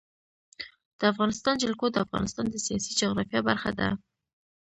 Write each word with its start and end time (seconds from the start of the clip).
د 0.99 1.01
افغانستان 1.11 1.53
جلکو 1.63 1.85
د 1.91 1.97
افغانستان 2.05 2.45
د 2.49 2.55
سیاسي 2.65 2.91
جغرافیه 2.99 3.41
برخه 3.49 3.71
ده. 3.79 3.89